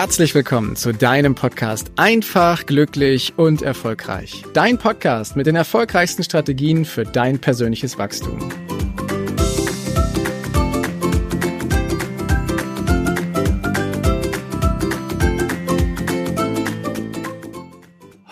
Herzlich 0.00 0.32
willkommen 0.32 0.76
zu 0.76 0.92
deinem 0.92 1.34
Podcast 1.34 1.90
Einfach, 1.96 2.66
glücklich 2.66 3.32
und 3.36 3.62
erfolgreich. 3.62 4.44
Dein 4.54 4.78
Podcast 4.78 5.34
mit 5.34 5.48
den 5.48 5.56
erfolgreichsten 5.56 6.22
Strategien 6.22 6.84
für 6.84 7.02
dein 7.02 7.40
persönliches 7.40 7.98
Wachstum. 7.98 8.38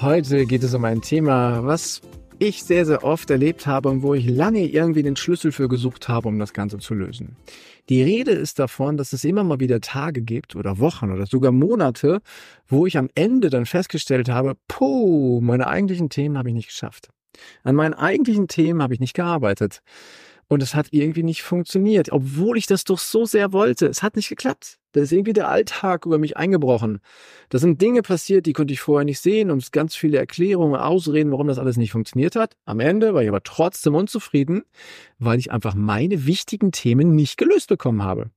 Heute 0.00 0.46
geht 0.46 0.62
es 0.62 0.72
um 0.72 0.84
ein 0.84 1.02
Thema, 1.02 1.64
was 1.64 2.00
ich 2.38 2.62
sehr, 2.62 2.86
sehr 2.86 3.02
oft 3.02 3.28
erlebt 3.30 3.66
habe 3.66 3.88
und 3.88 4.02
wo 4.02 4.14
ich 4.14 4.24
lange 4.26 4.66
irgendwie 4.66 5.02
den 5.02 5.16
Schlüssel 5.16 5.50
für 5.50 5.68
gesucht 5.68 6.08
habe, 6.08 6.28
um 6.28 6.38
das 6.38 6.52
Ganze 6.52 6.78
zu 6.78 6.94
lösen. 6.94 7.36
Die 7.88 8.02
Rede 8.02 8.32
ist 8.32 8.58
davon, 8.58 8.96
dass 8.96 9.12
es 9.12 9.24
immer 9.24 9.44
mal 9.44 9.60
wieder 9.60 9.80
Tage 9.80 10.22
gibt 10.22 10.56
oder 10.56 10.78
Wochen 10.78 11.12
oder 11.12 11.26
sogar 11.26 11.52
Monate, 11.52 12.20
wo 12.66 12.86
ich 12.86 12.98
am 12.98 13.08
Ende 13.14 13.48
dann 13.48 13.66
festgestellt 13.66 14.28
habe, 14.28 14.56
puh, 14.68 15.40
meine 15.40 15.66
eigentlichen 15.68 16.08
Themen 16.08 16.36
habe 16.36 16.48
ich 16.48 16.54
nicht 16.54 16.68
geschafft. 16.68 17.10
An 17.62 17.74
meinen 17.74 17.94
eigentlichen 17.94 18.48
Themen 18.48 18.82
habe 18.82 18.94
ich 18.94 19.00
nicht 19.00 19.14
gearbeitet. 19.14 19.82
Und 20.48 20.62
es 20.62 20.76
hat 20.76 20.88
irgendwie 20.92 21.24
nicht 21.24 21.42
funktioniert, 21.42 22.12
obwohl 22.12 22.56
ich 22.56 22.66
das 22.66 22.84
doch 22.84 22.98
so 22.98 23.24
sehr 23.24 23.52
wollte. 23.52 23.86
Es 23.86 24.02
hat 24.02 24.14
nicht 24.14 24.28
geklappt. 24.28 24.78
Da 24.92 25.00
ist 25.00 25.12
irgendwie 25.12 25.32
der 25.32 25.48
Alltag 25.48 26.06
über 26.06 26.18
mich 26.18 26.36
eingebrochen. 26.36 27.00
Da 27.48 27.58
sind 27.58 27.82
Dinge 27.82 28.02
passiert, 28.02 28.46
die 28.46 28.52
konnte 28.52 28.72
ich 28.72 28.80
vorher 28.80 29.04
nicht 29.04 29.20
sehen 29.20 29.50
und 29.50 29.72
ganz 29.72 29.96
viele 29.96 30.18
Erklärungen, 30.18 30.76
Ausreden, 30.76 31.32
warum 31.32 31.48
das 31.48 31.58
alles 31.58 31.76
nicht 31.76 31.90
funktioniert 31.90 32.36
hat. 32.36 32.56
Am 32.64 32.80
Ende 32.80 33.12
war 33.12 33.22
ich 33.22 33.28
aber 33.28 33.42
trotzdem 33.42 33.94
unzufrieden, 33.94 34.62
weil 35.18 35.38
ich 35.38 35.50
einfach 35.50 35.74
meine 35.74 36.26
wichtigen 36.26 36.70
Themen 36.70 37.14
nicht 37.14 37.36
gelöst 37.38 37.68
bekommen 37.68 38.04
habe. 38.04 38.30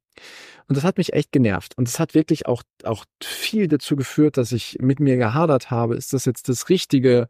Und 0.68 0.78
das 0.78 0.84
hat 0.84 0.98
mich 0.98 1.14
echt 1.14 1.32
genervt. 1.32 1.78
Und 1.78 1.88
es 1.88 2.00
hat 2.00 2.14
wirklich 2.14 2.48
auch, 2.48 2.64
auch 2.84 3.06
viel 3.24 3.68
dazu 3.68 3.96
geführt, 3.96 4.38
dass 4.38 4.52
ich 4.52 4.78
mit 4.82 5.00
mir 5.00 5.18
gehadert 5.18 5.72
habe. 5.72 5.96
Ist 5.96 6.14
das 6.14 6.26
jetzt 6.26 6.50
das 6.50 6.70
Richtige? 6.70 7.28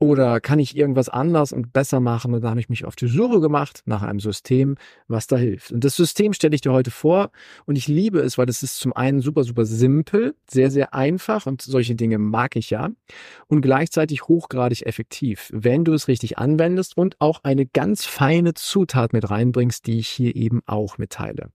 Oder 0.00 0.40
kann 0.40 0.60
ich 0.60 0.76
irgendwas 0.76 1.08
anders 1.08 1.52
und 1.52 1.72
besser 1.72 1.98
machen? 1.98 2.32
Und 2.32 2.42
da 2.42 2.50
habe 2.50 2.60
ich 2.60 2.68
mich 2.68 2.84
auf 2.84 2.94
die 2.94 3.08
Suche 3.08 3.40
gemacht 3.40 3.82
nach 3.84 4.02
einem 4.02 4.20
System, 4.20 4.76
was 5.08 5.26
da 5.26 5.36
hilft. 5.36 5.72
Und 5.72 5.82
das 5.82 5.96
System 5.96 6.32
stelle 6.32 6.54
ich 6.54 6.60
dir 6.60 6.72
heute 6.72 6.92
vor. 6.92 7.32
Und 7.66 7.76
ich 7.76 7.88
liebe 7.88 8.20
es, 8.20 8.38
weil 8.38 8.46
das 8.46 8.62
ist 8.62 8.78
zum 8.78 8.92
einen 8.92 9.20
super, 9.20 9.42
super 9.42 9.64
simpel, 9.64 10.36
sehr, 10.48 10.70
sehr 10.70 10.94
einfach. 10.94 11.46
Und 11.46 11.62
solche 11.62 11.96
Dinge 11.96 12.18
mag 12.18 12.54
ich 12.54 12.70
ja. 12.70 12.90
Und 13.48 13.60
gleichzeitig 13.60 14.28
hochgradig 14.28 14.86
effektiv, 14.86 15.50
wenn 15.52 15.84
du 15.84 15.94
es 15.94 16.06
richtig 16.06 16.38
anwendest 16.38 16.96
und 16.96 17.16
auch 17.20 17.40
eine 17.42 17.66
ganz 17.66 18.04
feine 18.04 18.54
Zutat 18.54 19.12
mit 19.12 19.28
reinbringst, 19.28 19.84
die 19.88 19.98
ich 19.98 20.08
hier 20.08 20.36
eben 20.36 20.60
auch 20.66 20.98
mitteile. 20.98 21.50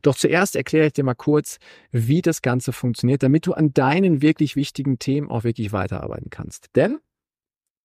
Doch 0.00 0.16
zuerst 0.16 0.56
erkläre 0.56 0.86
ich 0.86 0.92
dir 0.94 1.04
mal 1.04 1.14
kurz, 1.14 1.58
wie 1.90 2.22
das 2.22 2.40
Ganze 2.40 2.72
funktioniert, 2.72 3.22
damit 3.22 3.46
du 3.46 3.52
an 3.52 3.74
deinen 3.74 4.22
wirklich 4.22 4.56
wichtigen 4.56 4.98
Themen 4.98 5.30
auch 5.30 5.44
wirklich 5.44 5.72
weiterarbeiten 5.72 6.30
kannst. 6.30 6.70
Denn 6.74 6.98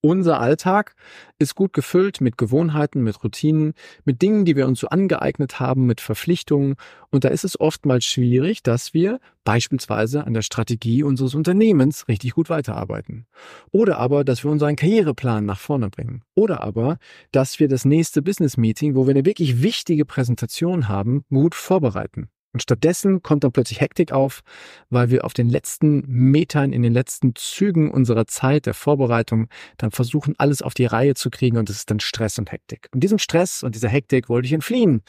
unser 0.02 0.40
Alltag 0.40 0.96
ist 1.40 1.56
gut 1.56 1.74
gefüllt 1.74 2.22
mit 2.22 2.38
Gewohnheiten, 2.38 3.04
mit 3.04 3.24
Routinen, 3.24 3.74
mit 4.06 4.22
Dingen, 4.22 4.46
die 4.46 4.56
wir 4.56 4.68
uns 4.68 4.80
so 4.80 4.88
angeeignet 4.88 5.60
haben, 5.60 5.86
mit 5.86 6.02
Verpflichtungen. 6.02 6.76
Und 7.10 7.24
da 7.24 7.30
ist 7.30 7.44
es 7.44 7.60
oftmals 7.60 8.06
schwierig, 8.06 8.64
dass 8.64 8.94
wir 8.94 9.20
beispielsweise 9.44 10.26
an 10.26 10.34
der 10.34 10.42
Strategie 10.42 11.04
unseres 11.04 11.36
Unternehmens 11.36 12.08
richtig 12.08 12.34
gut 12.34 12.50
weiterarbeiten. 12.50 13.26
Oder 13.72 13.98
aber, 13.98 14.24
dass 14.24 14.44
wir 14.44 14.52
unseren 14.52 14.76
Karriereplan 14.76 15.46
nach 15.46 15.60
vorne 15.60 15.90
bringen. 15.90 16.24
Oder 16.36 16.64
aber, 16.64 16.98
dass 17.32 17.60
wir 17.60 17.68
das 17.68 17.86
nächste 17.86 18.22
Business 18.22 18.58
Meeting, 18.58 18.96
wo 18.96 19.08
wir 19.08 19.12
eine 19.12 19.26
wirklich 19.26 19.62
wichtige 19.62 20.06
Präsentation 20.06 20.88
haben, 20.88 21.24
gut 21.30 21.56
vorbereiten. 21.56 22.30
Und 22.58 22.64
stattdessen 22.64 23.22
kommt 23.22 23.44
dann 23.44 23.52
plötzlich 23.52 23.82
Hektik 23.82 24.12
auf, 24.12 24.42
weil 24.90 25.12
wir 25.12 25.26
auf 25.26 25.36
den 25.36 25.48
letzten 25.48 26.04
Metern, 26.08 26.74
in 26.74 26.82
den 26.82 26.92
letzten 26.92 27.36
Zügen 27.36 27.92
unserer 27.92 28.26
Zeit 28.26 28.66
der 28.66 28.74
Vorbereitung 28.74 29.48
dann 29.78 29.92
versuchen, 29.92 30.34
alles 30.40 30.64
auf 30.64 30.74
die 30.74 30.88
Reihe 30.88 31.14
zu 31.14 31.30
kriegen 31.30 31.58
und 31.58 31.70
es 31.70 31.76
ist 31.76 31.92
dann 31.92 32.00
Stress 32.00 32.40
und 32.40 32.52
Hektik. 32.52 32.90
Und 32.96 33.02
diesem 33.02 33.20
Stress 33.20 33.62
und 33.62 33.76
dieser 33.76 33.90
Hektik 33.90 34.28
wollte 34.28 34.48
ich 34.48 34.54
entfliehen. 34.54 35.04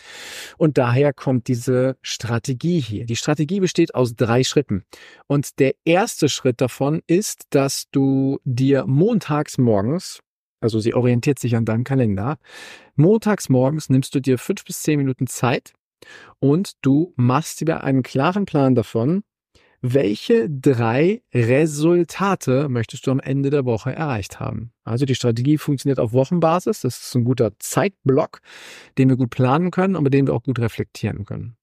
Und 0.58 0.76
daher 0.76 1.14
kommt 1.14 1.48
diese 1.48 1.96
Strategie 2.02 2.80
hier. 2.80 3.06
Die 3.06 3.16
Strategie 3.16 3.60
besteht 3.60 3.94
aus 3.94 4.14
drei 4.14 4.44
Schritten. 4.44 4.84
Und 5.26 5.58
der 5.58 5.72
erste 5.86 6.28
Schritt 6.28 6.60
davon 6.60 7.00
ist, 7.06 7.44
dass 7.48 7.88
du 7.90 8.40
dir 8.44 8.84
montags 8.86 9.56
morgens 9.56 10.20
also 10.60 10.80
sie 10.80 10.92
orientiert 10.92 11.38
sich 11.38 11.54
an 11.54 11.64
deinem 11.64 11.84
Kalender. 11.84 12.36
Montags 12.96 13.48
morgens 13.48 13.90
nimmst 13.90 14.12
du 14.16 14.20
dir 14.20 14.38
fünf 14.38 14.64
bis 14.64 14.82
zehn 14.82 14.98
Minuten 14.98 15.28
Zeit 15.28 15.72
und 16.38 16.72
du 16.82 17.12
machst 17.16 17.60
dir 17.60 17.82
einen 17.82 18.02
klaren 18.02 18.44
Plan 18.44 18.74
davon, 18.74 19.22
welche 19.80 20.50
drei 20.50 21.22
Resultate 21.32 22.68
möchtest 22.68 23.06
du 23.06 23.12
am 23.12 23.20
Ende 23.20 23.50
der 23.50 23.64
Woche 23.64 23.92
erreicht 23.92 24.40
haben? 24.40 24.72
Also 24.84 25.04
die 25.04 25.14
Strategie 25.14 25.56
funktioniert 25.56 26.00
auf 26.00 26.12
Wochenbasis. 26.12 26.80
Das 26.80 27.00
ist 27.00 27.14
ein 27.14 27.24
guter 27.24 27.52
Zeitblock, 27.60 28.40
den 28.98 29.08
wir 29.08 29.16
gut 29.16 29.30
planen 29.30 29.70
können 29.70 29.94
und 29.94 30.02
mit 30.02 30.14
dem 30.14 30.26
wir 30.26 30.34
auch 30.34 30.42
gut 30.42 30.58
reflektieren 30.58 31.24
können. 31.24 31.56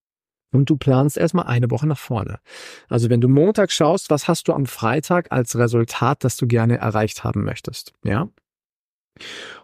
Und 0.54 0.70
du 0.70 0.78
planst 0.78 1.18
erstmal 1.18 1.48
eine 1.48 1.70
Woche 1.70 1.88
nach 1.88 1.98
vorne. 1.98 2.40
Also 2.88 3.10
wenn 3.10 3.20
du 3.20 3.28
Montag 3.28 3.72
schaust, 3.74 4.10
was 4.10 4.30
hast 4.30 4.48
du 4.48 4.54
am 4.54 4.66
Freitag 4.66 5.32
als 5.34 5.58
Resultat, 5.58 6.24
das 6.24 6.38
du 6.38 6.48
gerne 6.48 6.78
erreicht 6.78 7.26
haben 7.26 7.44
möchtest? 7.44 7.92
Ja? 8.06 8.30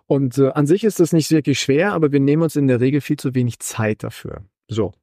Und 0.07 0.37
äh, 0.37 0.49
an 0.49 0.67
sich 0.67 0.83
ist 0.83 0.99
das 0.99 1.13
nicht 1.13 1.31
wirklich 1.31 1.59
schwer, 1.59 1.93
aber 1.93 2.11
wir 2.11 2.19
nehmen 2.19 2.43
uns 2.43 2.57
in 2.57 2.67
der 2.67 2.81
Regel 2.81 2.99
viel 2.99 3.17
zu 3.17 3.33
wenig 3.33 3.59
Zeit 3.59 4.03
dafür. 4.03 4.43
So. 4.71 4.93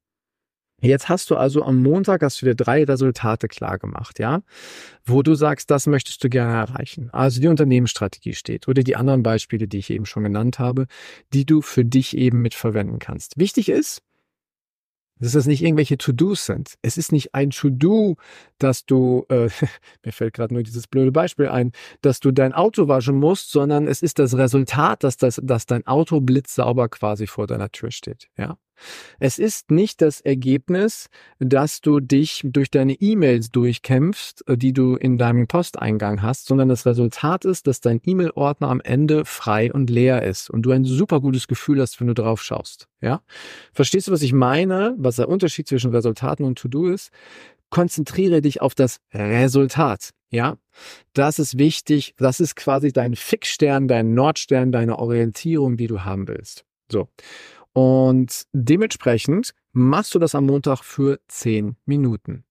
Jetzt 0.80 1.08
hast 1.08 1.28
du 1.30 1.36
also 1.36 1.64
am 1.64 1.82
Montag 1.82 2.22
hast 2.22 2.40
du 2.40 2.46
dir 2.46 2.54
drei 2.54 2.84
Resultate 2.84 3.48
klar 3.48 3.78
gemacht, 3.78 4.20
ja, 4.20 4.42
wo 5.04 5.22
du 5.22 5.34
sagst, 5.34 5.72
das 5.72 5.88
möchtest 5.88 6.22
du 6.22 6.28
gerne 6.28 6.52
erreichen. 6.52 7.10
Also 7.12 7.40
die 7.40 7.48
Unternehmensstrategie 7.48 8.34
steht 8.34 8.68
oder 8.68 8.84
die 8.84 8.94
anderen 8.94 9.24
Beispiele, 9.24 9.66
die 9.66 9.78
ich 9.78 9.90
eben 9.90 10.06
schon 10.06 10.22
genannt 10.22 10.60
habe, 10.60 10.86
die 11.32 11.44
du 11.44 11.62
für 11.62 11.84
dich 11.84 12.16
eben 12.16 12.40
mit 12.42 12.54
verwenden 12.54 13.00
kannst. 13.00 13.38
Wichtig 13.38 13.68
ist, 13.68 14.02
dass 15.18 15.32
das 15.32 15.46
nicht 15.46 15.62
irgendwelche 15.64 15.98
To-Dos 15.98 16.46
sind. 16.46 16.74
Es 16.80 16.96
ist 16.96 17.10
nicht 17.10 17.34
ein 17.34 17.50
To-Do, 17.50 18.16
dass 18.58 18.86
du, 18.86 19.26
äh, 19.30 19.48
mir 20.04 20.12
fällt 20.12 20.34
gerade 20.34 20.54
nur 20.54 20.62
dieses 20.62 20.86
blöde 20.86 21.10
Beispiel 21.10 21.48
ein, 21.48 21.72
dass 22.02 22.20
du 22.20 22.30
dein 22.30 22.52
Auto 22.52 22.86
waschen 22.86 23.16
musst, 23.16 23.50
sondern 23.50 23.88
es 23.88 24.00
ist 24.00 24.20
das 24.20 24.36
Resultat, 24.36 25.02
dass, 25.02 25.16
das, 25.16 25.40
dass 25.42 25.66
dein 25.66 25.86
Auto 25.88 26.20
blitzsauber 26.20 26.88
quasi 26.88 27.26
vor 27.26 27.48
deiner 27.48 27.70
Tür 27.72 27.90
steht. 27.90 28.28
Ja, 28.38 28.56
es 29.18 29.38
ist 29.38 29.70
nicht 29.70 30.00
das 30.02 30.20
Ergebnis, 30.20 31.08
dass 31.38 31.80
du 31.80 32.00
dich 32.00 32.42
durch 32.44 32.70
deine 32.70 32.94
E-Mails 32.94 33.50
durchkämpfst, 33.50 34.48
äh, 34.48 34.56
die 34.56 34.72
du 34.72 34.96
in 34.96 35.18
deinem 35.18 35.46
Posteingang 35.46 36.22
hast, 36.22 36.46
sondern 36.46 36.68
das 36.68 36.86
Resultat 36.86 37.44
ist, 37.44 37.66
dass 37.66 37.80
dein 37.80 38.00
E-Mail-Ordner 38.04 38.68
am 38.68 38.80
Ende 38.80 39.24
frei 39.24 39.72
und 39.72 39.90
leer 39.90 40.22
ist 40.22 40.50
und 40.50 40.62
du 40.62 40.70
ein 40.70 40.84
super 40.84 41.20
gutes 41.20 41.48
Gefühl 41.48 41.80
hast, 41.80 42.00
wenn 42.00 42.08
du 42.08 42.14
drauf 42.14 42.42
schaust. 42.42 42.88
Ja? 43.00 43.22
Verstehst 43.72 44.08
du, 44.08 44.12
was 44.12 44.22
ich 44.22 44.32
meine? 44.32 44.94
Was 44.98 45.16
der 45.16 45.28
Unterschied 45.28 45.68
zwischen 45.68 45.90
Resultaten 45.90 46.44
und 46.44 46.58
To-Do 46.58 46.88
ist? 46.88 47.10
Konzentriere 47.70 48.40
dich 48.40 48.62
auf 48.62 48.74
das 48.74 49.00
Resultat. 49.12 50.10
Ja, 50.30 50.58
das 51.14 51.38
ist 51.38 51.58
wichtig. 51.58 52.14
Das 52.18 52.40
ist 52.40 52.54
quasi 52.54 52.92
dein 52.92 53.16
Fixstern, 53.16 53.88
dein 53.88 54.14
Nordstern, 54.14 54.72
deine 54.72 54.98
Orientierung, 54.98 55.76
die 55.76 55.86
du 55.86 56.04
haben 56.04 56.28
willst. 56.28 56.64
So. 56.90 57.08
Und 57.72 58.46
dementsprechend 58.52 59.54
machst 59.72 60.14
du 60.14 60.18
das 60.18 60.34
am 60.34 60.46
Montag 60.46 60.82
für 60.82 61.20
zehn 61.28 61.76
Minuten. 61.84 62.44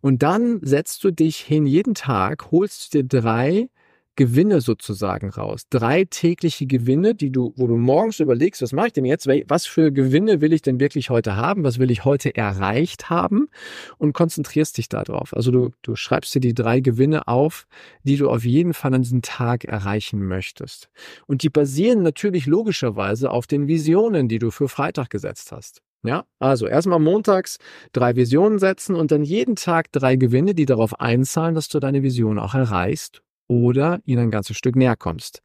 Und 0.00 0.22
dann 0.22 0.60
setzt 0.62 1.02
du 1.04 1.10
dich 1.10 1.38
hin 1.38 1.66
jeden 1.66 1.94
Tag, 1.94 2.50
holst 2.50 2.94
dir 2.94 3.04
drei 3.04 3.68
Gewinne 4.18 4.60
sozusagen 4.60 5.30
raus. 5.30 5.62
Drei 5.70 6.04
tägliche 6.04 6.66
Gewinne, 6.66 7.14
die 7.14 7.30
du, 7.30 7.54
wo 7.56 7.68
du 7.68 7.76
morgens 7.76 8.18
überlegst, 8.18 8.60
was 8.60 8.72
mache 8.72 8.88
ich 8.88 8.92
denn 8.92 9.04
jetzt? 9.04 9.28
Was 9.28 9.64
für 9.64 9.92
Gewinne 9.92 10.40
will 10.40 10.52
ich 10.52 10.60
denn 10.60 10.80
wirklich 10.80 11.08
heute 11.08 11.36
haben? 11.36 11.62
Was 11.62 11.78
will 11.78 11.92
ich 11.92 12.04
heute 12.04 12.34
erreicht 12.34 13.10
haben? 13.10 13.48
Und 13.96 14.14
konzentrierst 14.14 14.76
dich 14.76 14.88
darauf. 14.88 15.36
Also 15.36 15.52
du, 15.52 15.70
du 15.82 15.94
schreibst 15.94 16.34
dir 16.34 16.40
die 16.40 16.52
drei 16.52 16.80
Gewinne 16.80 17.28
auf, 17.28 17.68
die 18.02 18.16
du 18.16 18.28
auf 18.28 18.44
jeden 18.44 18.74
Fall 18.74 18.92
an 18.92 19.02
diesem 19.02 19.22
Tag 19.22 19.64
erreichen 19.64 20.26
möchtest. 20.26 20.88
Und 21.28 21.44
die 21.44 21.50
basieren 21.50 22.02
natürlich 22.02 22.46
logischerweise 22.46 23.30
auf 23.30 23.46
den 23.46 23.68
Visionen, 23.68 24.26
die 24.26 24.40
du 24.40 24.50
für 24.50 24.68
Freitag 24.68 25.10
gesetzt 25.10 25.52
hast. 25.52 25.80
Ja, 26.02 26.24
also 26.40 26.66
erstmal 26.66 26.98
montags 26.98 27.58
drei 27.92 28.16
Visionen 28.16 28.58
setzen 28.58 28.96
und 28.96 29.12
dann 29.12 29.22
jeden 29.22 29.54
Tag 29.54 29.92
drei 29.92 30.16
Gewinne, 30.16 30.56
die 30.56 30.66
darauf 30.66 30.98
einzahlen, 30.98 31.54
dass 31.54 31.68
du 31.68 31.78
deine 31.78 32.02
Vision 32.02 32.40
auch 32.40 32.54
erreichst 32.56 33.22
oder 33.48 34.00
ihnen 34.04 34.24
ein 34.24 34.30
ganzes 34.30 34.56
Stück 34.56 34.76
näher 34.76 34.96
kommst. 34.96 35.42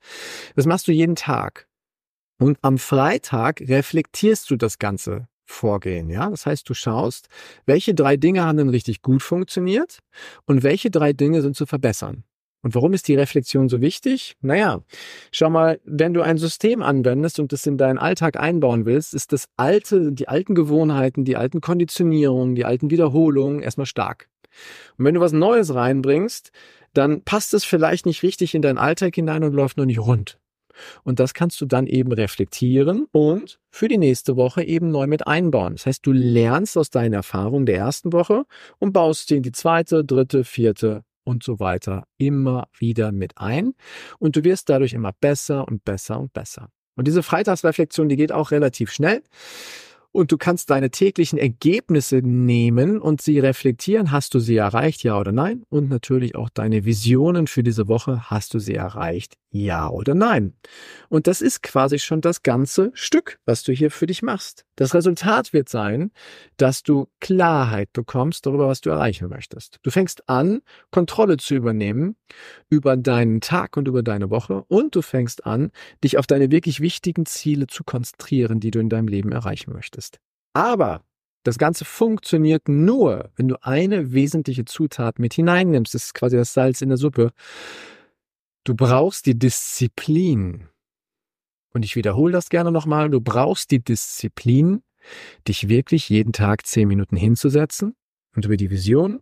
Das 0.55 0.65
machst 0.65 0.87
du 0.87 0.91
jeden 0.91 1.15
Tag. 1.15 1.67
Und 2.39 2.57
am 2.61 2.77
Freitag 2.77 3.61
reflektierst 3.61 4.49
du 4.49 4.55
das 4.55 4.77
Ganze 4.77 5.27
Vorgehen, 5.45 6.09
ja. 6.09 6.29
Das 6.29 6.45
heißt, 6.45 6.67
du 6.69 6.73
schaust, 6.73 7.27
welche 7.65 7.93
drei 7.93 8.15
Dinge 8.15 8.43
haben 8.43 8.57
denn 8.57 8.69
richtig 8.69 9.01
gut 9.01 9.21
funktioniert 9.21 9.99
und 10.45 10.63
welche 10.63 10.89
drei 10.89 11.11
Dinge 11.13 11.41
sind 11.41 11.55
zu 11.55 11.65
verbessern. 11.65 12.23
Und 12.61 12.75
warum 12.75 12.93
ist 12.93 13.09
die 13.09 13.15
Reflexion 13.15 13.67
so 13.67 13.81
wichtig? 13.81 14.37
Naja, 14.39 14.81
schau 15.31 15.49
mal, 15.49 15.81
wenn 15.83 16.13
du 16.13 16.21
ein 16.21 16.37
System 16.37 16.81
anwendest 16.81 17.39
und 17.39 17.51
das 17.51 17.65
in 17.65 17.77
deinen 17.77 17.97
Alltag 17.97 18.39
einbauen 18.39 18.85
willst, 18.85 19.13
ist 19.13 19.33
das 19.33 19.47
alte, 19.57 20.13
die 20.13 20.29
alten 20.29 20.55
Gewohnheiten, 20.55 21.25
die 21.25 21.35
alten 21.35 21.59
Konditionierungen, 21.59 22.55
die 22.55 22.63
alten 22.63 22.89
Wiederholungen 22.89 23.61
erstmal 23.61 23.85
stark. 23.85 24.29
Und 24.97 25.03
wenn 25.03 25.15
du 25.15 25.19
was 25.19 25.33
Neues 25.33 25.73
reinbringst, 25.73 26.51
dann 26.93 27.21
passt 27.21 27.53
es 27.53 27.63
vielleicht 27.63 28.05
nicht 28.05 28.23
richtig 28.23 28.55
in 28.55 28.61
deinen 28.61 28.77
Alltag 28.77 29.15
hinein 29.15 29.43
und 29.43 29.53
läuft 29.53 29.77
noch 29.77 29.85
nicht 29.85 29.99
rund. 29.99 30.39
Und 31.03 31.19
das 31.19 31.33
kannst 31.33 31.61
du 31.61 31.65
dann 31.65 31.87
eben 31.87 32.11
reflektieren 32.11 33.05
und 33.11 33.59
für 33.69 33.87
die 33.87 33.97
nächste 33.97 34.35
Woche 34.35 34.63
eben 34.63 34.89
neu 34.89 35.07
mit 35.07 35.27
einbauen. 35.27 35.73
Das 35.73 35.85
heißt, 35.85 36.05
du 36.05 36.11
lernst 36.11 36.77
aus 36.77 36.89
deinen 36.89 37.13
Erfahrungen 37.13 37.65
der 37.65 37.77
ersten 37.77 38.11
Woche 38.11 38.45
und 38.79 38.93
baust 38.93 39.27
sie 39.27 39.37
in 39.37 39.43
die 39.43 39.51
zweite, 39.51 40.03
dritte, 40.03 40.43
vierte 40.43 41.03
und 41.23 41.43
so 41.43 41.59
weiter 41.59 42.05
immer 42.17 42.67
wieder 42.77 43.11
mit 43.11 43.37
ein. 43.37 43.73
Und 44.19 44.35
du 44.35 44.43
wirst 44.43 44.69
dadurch 44.69 44.93
immer 44.93 45.11
besser 45.13 45.67
und 45.67 45.85
besser 45.85 46.19
und 46.19 46.33
besser. 46.33 46.69
Und 46.95 47.07
diese 47.07 47.23
Freitagsreflexion, 47.23 48.09
die 48.09 48.17
geht 48.17 48.31
auch 48.31 48.51
relativ 48.51 48.91
schnell 48.91 49.23
und 50.13 50.31
du 50.31 50.37
kannst 50.37 50.69
deine 50.69 50.91
täglichen 50.91 51.37
Ergebnisse 51.37 52.17
nehmen 52.17 53.01
und 53.01 53.21
sie 53.21 53.39
reflektieren. 53.39 54.11
Hast 54.11 54.33
du 54.35 54.39
sie 54.39 54.55
erreicht, 54.55 55.03
ja 55.03 55.19
oder 55.19 55.33
nein? 55.33 55.63
Und 55.69 55.89
natürlich 55.89 56.35
auch 56.35 56.49
deine 56.49 56.85
Visionen 56.85 57.47
für 57.47 57.63
diese 57.63 57.87
Woche. 57.87 58.29
Hast 58.29 58.53
du 58.53 58.59
sie 58.59 58.75
erreicht, 58.75 59.35
ja 59.49 59.89
oder 59.89 60.13
nein? 60.13 60.53
Und 61.09 61.27
das 61.27 61.41
ist 61.41 61.63
quasi 61.63 61.99
schon 61.99 62.21
das 62.21 62.43
ganze 62.43 62.91
Stück, 62.93 63.39
was 63.45 63.63
du 63.63 63.73
hier 63.73 63.89
für 63.91 64.05
dich 64.05 64.21
machst. 64.21 64.65
Das 64.75 64.95
Resultat 64.95 65.53
wird 65.53 65.69
sein, 65.69 66.11
dass 66.57 66.81
du 66.81 67.07
Klarheit 67.19 67.93
bekommst 67.93 68.45
darüber, 68.45 68.67
was 68.67 68.81
du 68.81 68.89
erreichen 68.89 69.29
möchtest. 69.29 69.79
Du 69.83 69.91
fängst 69.91 70.27
an, 70.27 70.61
Kontrolle 70.91 71.37
zu 71.37 71.55
übernehmen 71.55 72.15
über 72.69 72.97
deinen 72.97 73.39
Tag 73.39 73.77
und 73.77 73.87
über 73.87 74.01
deine 74.01 74.29
Woche 74.29 74.63
und 74.67 74.95
du 74.95 75.01
fängst 75.01 75.45
an, 75.45 75.71
dich 76.03 76.17
auf 76.17 76.25
deine 76.25 76.49
wirklich 76.51 76.79
wichtigen 76.79 77.25
Ziele 77.25 77.67
zu 77.67 77.83
konzentrieren, 77.83 78.59
die 78.59 78.71
du 78.71 78.79
in 78.79 78.89
deinem 78.89 79.07
Leben 79.07 79.31
erreichen 79.31 79.73
möchtest. 79.73 80.19
Aber 80.53 81.01
das 81.43 81.57
Ganze 81.57 81.85
funktioniert 81.85 82.69
nur, 82.69 83.31
wenn 83.35 83.49
du 83.49 83.61
eine 83.61 84.13
wesentliche 84.13 84.65
Zutat 84.65 85.19
mit 85.19 85.33
hineinnimmst. 85.33 85.93
Das 85.93 86.05
ist 86.05 86.13
quasi 86.13 86.37
das 86.37 86.53
Salz 86.53 86.81
in 86.81 86.89
der 86.89 86.97
Suppe. 86.97 87.31
Du 88.63 88.75
brauchst 88.75 89.25
die 89.25 89.37
Disziplin. 89.37 90.69
Und 91.73 91.83
ich 91.83 91.95
wiederhole 91.95 92.31
das 92.31 92.49
gerne 92.49 92.71
nochmal. 92.71 93.09
Du 93.09 93.19
brauchst 93.19 93.71
die 93.71 93.83
Disziplin, 93.83 94.83
dich 95.47 95.67
wirklich 95.69 96.07
jeden 96.09 96.31
Tag 96.31 96.65
zehn 96.65 96.87
Minuten 96.87 97.17
hinzusetzen 97.17 97.95
und 98.35 98.45
über 98.45 98.57
die 98.57 98.69
Vision 98.69 99.21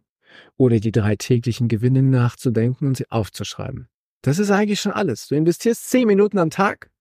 oder 0.58 0.80
die 0.80 0.92
drei 0.92 1.16
täglichen 1.16 1.68
Gewinne 1.68 2.04
nachzudenken 2.04 2.88
und 2.88 2.98
sie 2.98 3.10
aufzuschreiben. 3.10 3.88
Das 4.22 4.38
ist 4.38 4.52
eigentlich 4.52 4.80
schon 4.80 4.92
alles. 4.92 5.28
Du 5.28 5.36
investierst 5.36 5.90
zehn 5.90 6.08
Minuten 6.08 6.38
am 6.38 6.50
Tag 6.50 6.92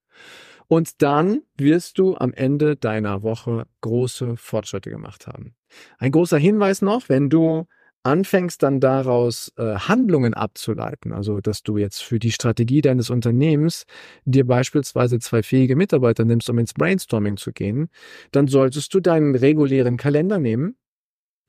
und 0.69 1.02
dann 1.02 1.43
wirst 1.56 1.99
du 1.99 2.17
am 2.17 2.32
Ende 2.32 2.76
deiner 2.76 3.23
Woche 3.23 3.67
große 3.81 4.37
Fortschritte 4.37 4.88
gemacht 4.88 5.26
haben. 5.26 5.55
Ein 5.99 6.12
großer 6.12 6.38
Hinweis 6.38 6.81
noch, 6.81 7.08
wenn 7.08 7.29
du 7.29 7.67
anfängst 8.02 8.62
dann 8.62 8.81
daraus 8.81 9.52
äh, 9.56 9.75
Handlungen 9.75 10.35
abzuleiten, 10.35 11.12
also 11.12 11.41
dass 11.41 11.62
du 11.62 11.76
jetzt 11.76 12.02
für 12.02 12.19
die 12.19 12.32
Strategie 12.32 12.81
deines 12.81 13.11
Unternehmens 13.11 13.85
dir 14.25 14.47
beispielsweise 14.47 15.19
zwei 15.19 15.43
fähige 15.43 15.76
Mitarbeiter 15.76 16.25
nimmst, 16.25 16.49
um 16.49 16.58
ins 16.58 16.75
Brainstorming 16.75 17.37
zu 17.37 17.52
gehen, 17.52 17.88
dann 18.32 18.47
solltest 18.49 18.94
du 18.94 19.00
deinen 19.00 19.35
regulären 19.35 19.97
Kalender 19.97 20.38
nehmen 20.38 20.76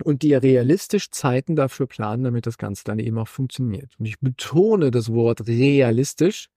und 0.04 0.24
dir 0.24 0.44
realistisch 0.44 1.12
Zeiten 1.12 1.56
dafür 1.56 1.88
planen, 1.88 2.24
damit 2.24 2.46
das 2.48 2.58
Ganze 2.58 2.84
dann 2.84 3.00
eben 3.00 3.18
auch 3.18 3.28
funktioniert. 3.28 3.94
Und 4.00 4.06
ich 4.06 4.20
betone 4.20 4.92
das 4.92 5.12
Wort 5.14 5.48
realistisch, 5.48 6.50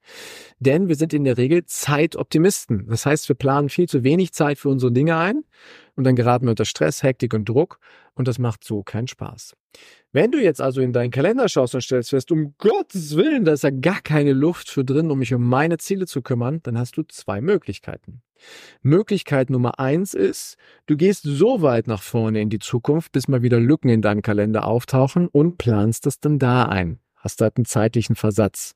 denn 0.58 0.88
wir 0.88 0.96
sind 0.96 1.12
in 1.12 1.24
der 1.24 1.36
Regel 1.36 1.64
Zeitoptimisten. 1.66 2.86
Das 2.88 3.06
heißt, 3.06 3.28
wir 3.28 3.36
planen 3.36 3.68
viel 3.68 3.88
zu 3.88 4.02
wenig 4.02 4.32
Zeit 4.32 4.58
für 4.58 4.68
unsere 4.68 4.92
Dinge 4.92 5.16
ein 5.16 5.44
und 5.96 6.04
dann 6.04 6.16
geraten 6.16 6.46
wir 6.46 6.50
unter 6.50 6.64
Stress, 6.64 7.02
Hektik 7.02 7.34
und 7.34 7.48
Druck 7.48 7.78
und 8.14 8.28
das 8.28 8.38
macht 8.38 8.64
so 8.64 8.82
keinen 8.82 9.08
Spaß. 9.08 9.54
Wenn 10.12 10.30
du 10.30 10.40
jetzt 10.40 10.60
also 10.60 10.80
in 10.80 10.92
deinen 10.92 11.10
Kalender 11.10 11.48
schaust 11.48 11.74
und 11.74 11.80
stellst 11.80 12.10
fest, 12.10 12.30
um 12.30 12.54
Gottes 12.58 13.16
Willen, 13.16 13.44
da 13.44 13.52
ist 13.52 13.64
ja 13.64 13.70
gar 13.70 14.00
keine 14.00 14.32
Luft 14.32 14.70
für 14.70 14.84
drin, 14.84 15.10
um 15.10 15.18
mich 15.18 15.34
um 15.34 15.42
meine 15.42 15.78
Ziele 15.78 16.06
zu 16.06 16.22
kümmern, 16.22 16.60
dann 16.62 16.78
hast 16.78 16.96
du 16.96 17.02
zwei 17.02 17.40
Möglichkeiten. 17.40 18.22
Möglichkeit 18.82 19.50
Nummer 19.50 19.78
eins 19.78 20.14
ist, 20.14 20.56
du 20.86 20.96
gehst 20.96 21.22
so 21.24 21.62
weit 21.62 21.86
nach 21.86 22.02
vorne 22.02 22.40
in 22.40 22.50
die 22.50 22.58
Zukunft, 22.58 23.12
bis 23.12 23.26
mal 23.26 23.42
wieder 23.42 23.58
Lücken 23.58 23.88
in 23.88 24.02
deinem 24.02 24.22
Kalender 24.22 24.66
auftauchen 24.66 25.28
und 25.28 25.58
planst 25.58 26.06
das 26.06 26.20
dann 26.20 26.38
da 26.38 26.64
ein. 26.64 27.00
Hast 27.16 27.40
halt 27.40 27.56
einen 27.56 27.64
zeitlichen 27.64 28.16
Versatz. 28.16 28.74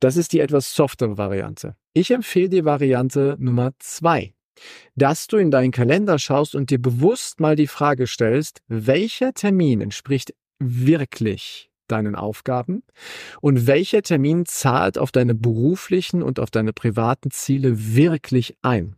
Das 0.00 0.16
ist 0.16 0.32
die 0.32 0.40
etwas 0.40 0.74
softere 0.74 1.18
Variante. 1.18 1.76
Ich 1.92 2.10
empfehle 2.10 2.48
die 2.48 2.64
Variante 2.64 3.36
Nummer 3.38 3.72
zwei 3.78 4.34
dass 4.94 5.26
du 5.26 5.36
in 5.36 5.50
deinen 5.50 5.70
Kalender 5.70 6.18
schaust 6.18 6.54
und 6.54 6.70
dir 6.70 6.80
bewusst 6.80 7.40
mal 7.40 7.56
die 7.56 7.66
Frage 7.66 8.06
stellst, 8.06 8.60
welcher 8.68 9.32
Termin 9.32 9.80
entspricht 9.80 10.34
wirklich 10.58 11.70
deinen 11.88 12.14
Aufgaben 12.14 12.82
und 13.40 13.66
welcher 13.66 14.02
Termin 14.02 14.46
zahlt 14.46 14.98
auf 14.98 15.12
deine 15.12 15.34
beruflichen 15.34 16.22
und 16.22 16.40
auf 16.40 16.50
deine 16.50 16.72
privaten 16.72 17.30
Ziele 17.30 17.94
wirklich 17.94 18.56
ein. 18.62 18.96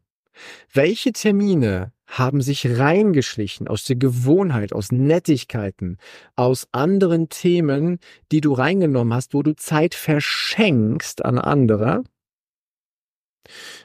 Welche 0.73 1.12
Termine 1.12 1.93
haben 2.06 2.43
sich 2.43 2.79
reingeschlichen 2.79 3.67
aus 3.67 3.85
der 3.85 3.97
Gewohnheit, 3.97 4.73
aus 4.73 4.93
Nettigkeiten, 4.93 5.99
aus 6.37 6.69
anderen 6.73 7.29
Themen, 7.29 7.99
die 8.31 8.41
du 8.41 8.53
reingenommen 8.53 9.15
hast, 9.15 9.35
wo 9.35 9.43
du 9.43 9.56
Zeit 9.56 9.95
verschenkst 9.95 11.25
an 11.25 11.39
andere, 11.39 12.05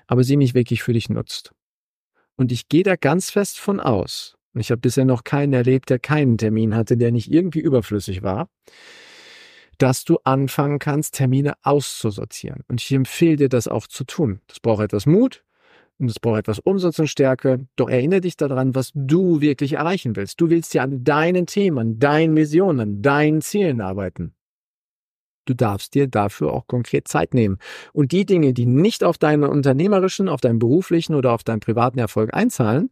aber 0.08 0.24
sie 0.24 0.38
nicht 0.38 0.54
wirklich 0.54 0.84
für 0.84 0.94
dich 0.94 1.10
nutzt. 1.10 1.54
Und 2.40 2.54
ich 2.54 2.70
gehe 2.70 2.84
da 2.84 2.96
ganz 2.96 3.32
fest 3.32 3.60
von 3.60 3.82
aus. 3.82 4.38
Ich 4.54 4.72
habe 4.72 4.80
bisher 4.80 5.04
noch 5.04 5.26
keinen 5.26 5.52
erlebt, 5.52 5.90
der 5.90 6.00
keinen 6.00 6.38
Termin 6.38 6.74
hatte, 6.74 6.96
der 6.96 7.12
nicht 7.12 7.30
irgendwie 7.30 7.60
überflüssig 7.60 8.24
war, 8.24 8.48
dass 9.78 10.06
du 10.06 10.20
anfangen 10.24 10.80
kannst, 10.80 11.16
Termine 11.16 11.56
auszusortieren. 11.64 12.64
Und 12.70 12.82
ich 12.82 12.94
empfehle 12.94 13.36
dir, 13.36 13.50
das 13.50 13.68
auch 13.68 13.88
zu 13.88 14.06
tun. 14.06 14.40
Das 14.48 14.62
braucht 14.62 14.82
etwas 14.82 15.06
Mut 15.06 15.44
und 15.98 16.10
es 16.10 16.22
braucht 16.22 16.40
etwas 16.40 16.60
Umsatz 16.60 16.98
und 17.00 17.10
Stärke. 17.10 17.68
Doch 17.76 17.90
erinnere 17.90 18.22
dich 18.22 18.38
daran, 18.38 18.74
was 18.74 18.92
du 18.96 19.42
wirklich 19.42 19.74
erreichen 19.74 20.16
willst. 20.16 20.40
Du 20.40 20.50
willst 20.50 20.74
ja 20.74 20.84
an 20.84 21.04
deinen 21.04 21.46
Themen, 21.46 22.00
deinen 22.00 22.38
Visionen, 22.38 23.02
deinen 23.02 23.42
Zielen 23.42 23.82
arbeiten. 23.82 24.34
Du 25.50 25.56
darfst 25.56 25.96
dir 25.96 26.06
dafür 26.06 26.54
auch 26.54 26.68
konkret 26.68 27.08
Zeit 27.08 27.34
nehmen. 27.34 27.58
Und 27.92 28.12
die 28.12 28.24
Dinge, 28.24 28.54
die 28.54 28.68
nicht 28.68 29.04
auf 29.04 29.18
deinen 29.18 29.46
unternehmerischen, 29.46 30.30
auf 30.30 30.42
deinen 30.42 30.60
beruflichen 30.60 31.16
oder 31.16 31.34
auf 31.34 31.44
deinen 31.44 31.60
privaten 31.60 31.98
Erfolg 31.98 32.36
einzahlen, 32.36 32.92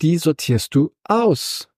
die 0.00 0.16
sortierst 0.16 0.74
du 0.74 0.94
aus. 1.04 1.68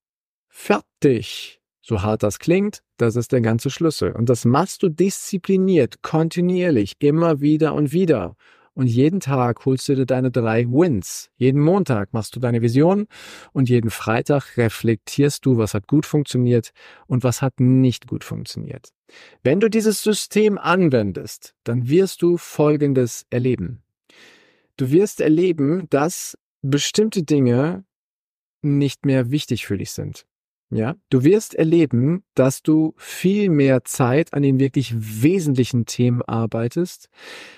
Fertig. 0.49 1.61
So 1.81 2.01
hart 2.01 2.23
das 2.23 2.39
klingt, 2.39 2.85
das 2.97 3.17
ist 3.17 3.33
der 3.33 3.41
ganze 3.41 3.71
Schlüssel. 3.71 4.13
Und 4.13 4.29
das 4.29 4.45
machst 4.45 4.85
du 4.85 4.89
diszipliniert, 4.89 6.01
kontinuierlich, 6.03 6.95
immer 7.01 7.41
wieder 7.41 7.75
und 7.75 7.91
wieder. 7.91 8.37
Und 8.75 8.87
jeden 8.87 9.21
Tag 9.21 9.67
holst 9.67 9.89
du 9.89 9.95
dir 9.95 10.07
deine 10.07 10.31
drei 10.31 10.67
Wins. 10.67 11.31
Jeden 11.37 11.61
Montag 11.61 12.13
machst 12.13 12.35
du 12.35 12.41
deine 12.41 12.63
Vision 12.63 13.07
und 13.53 13.69
jeden 13.69 13.91
Freitag 13.91 14.57
reflektierst 14.57 15.45
du, 15.45 15.59
was 15.59 15.75
hat 15.75 15.87
gut 15.87 16.07
funktioniert 16.07 16.71
und 17.07 17.23
was 17.23 17.43
hat 17.43 17.61
nicht 17.61 18.07
gut 18.07 18.25
funktioniert. 18.25 18.89
Wenn 19.43 19.61
du 19.61 19.69
dieses 19.69 20.03
System 20.03 20.57
anwendest, 20.57 21.55
dann 21.65 21.89
wirst 21.89 22.23
du 22.23 22.39
Folgendes 22.39 23.27
erleben. 23.29 23.83
Du 24.79 24.91
wirst 24.91 25.21
erleben, 25.21 25.87
dass 25.91 26.39
bestimmte 26.63 27.25
Dinge 27.25 27.85
nicht 28.63 29.05
mehr 29.05 29.31
wichtig 29.31 29.67
für 29.67 29.77
dich 29.77 29.91
sind. 29.91 30.25
Ja, 30.75 30.95
du 31.11 31.23
wirst 31.23 31.55
erleben, 31.55 32.25
dass 32.35 32.63
du 32.63 32.95
viel 32.97 33.51
mehr 33.51 33.85
Zeit 33.85 34.33
an 34.33 34.43
den 34.43 34.59
wirklich 34.59 34.95
wesentlichen 34.97 35.85
Themen 35.85 36.23
arbeitest. 36.23 37.11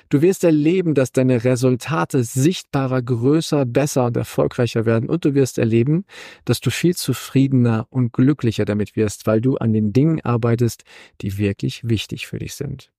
Du 0.08 0.20
wirst 0.20 0.42
erleben, 0.42 0.94
dass 0.94 1.12
deine 1.12 1.44
Resultate 1.44 2.24
sichtbarer, 2.24 3.02
größer, 3.02 3.66
besser 3.66 4.06
und 4.06 4.16
erfolgreicher 4.16 4.84
werden. 4.84 5.08
Und 5.08 5.24
du 5.24 5.32
wirst 5.34 5.58
erleben, 5.58 6.06
dass 6.44 6.58
du 6.58 6.70
viel 6.70 6.96
zufriedener 6.96 7.86
und 7.88 8.12
glücklicher 8.12 8.64
damit 8.64 8.96
wirst, 8.96 9.28
weil 9.28 9.40
du 9.40 9.58
an 9.58 9.72
den 9.72 9.92
Dingen 9.92 10.20
arbeitest, 10.22 10.82
die 11.20 11.38
wirklich 11.38 11.88
wichtig 11.88 12.26
für 12.26 12.40
dich 12.40 12.54
sind. 12.54 12.90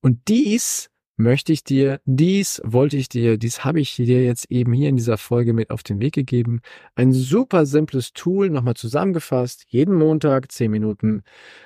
Und 0.00 0.20
dies 0.28 0.88
möchte 1.20 1.52
ich 1.52 1.64
dir, 1.64 2.00
dies 2.04 2.60
wollte 2.64 2.96
ich 2.96 3.08
dir, 3.08 3.38
dies 3.38 3.64
habe 3.64 3.80
ich 3.80 3.96
dir 3.96 4.24
jetzt 4.24 4.50
eben 4.50 4.72
hier 4.72 4.88
in 4.88 4.96
dieser 4.96 5.18
Folge 5.18 5.52
mit 5.52 5.70
auf 5.70 5.82
den 5.82 6.00
Weg 6.00 6.14
gegeben. 6.14 6.60
Ein 6.94 7.12
super 7.12 7.66
simples 7.66 8.12
Tool, 8.12 8.50
nochmal 8.50 8.74
zusammengefasst, 8.74 9.64
jeden 9.68 9.94
Montag 9.94 10.50
zehn 10.50 10.70
Minuten 10.70 11.22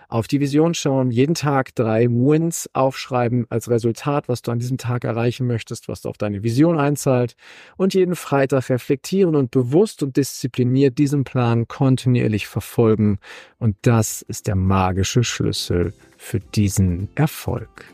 auf 0.09 0.29
die 0.29 0.41
Vision 0.41 0.75
schauen, 0.75 1.11
jeden 1.11 1.35
Tag 1.35 1.75
drei 1.75 2.07
Wins 2.09 2.69
aufschreiben 2.73 3.47
als 3.49 3.71
Resultat, 3.71 4.29
was 4.29 4.43
du 4.43 4.51
an 4.51 4.59
diesem 4.59 4.79
Tag 4.79 5.05
erreichen 5.05 5.47
möchtest, 5.47 5.89
was 5.89 6.03
du 6.03 6.09
auf 6.09 6.19
deine 6.19 6.43
Vision 6.43 6.79
einzahlt 6.79 7.35
und 7.77 7.95
jeden 7.95 8.17
Freitag 8.17 8.71
reflektieren 8.71 9.35
und 9.37 9.51
bewusst 9.51 10.03
und 10.03 10.17
diszipliniert 10.17 10.99
diesen 10.99 11.25
Plan 11.25 11.67
kontinuierlich 11.69 12.47
verfolgen. 12.47 13.19
Und 13.59 13.77
das 13.83 14.23
ist 14.23 14.47
der 14.47 14.57
magische 14.57 15.25
Schlüssel 15.25 15.95
für 16.17 16.41
diesen 16.41 17.09
Erfolg. 17.15 17.94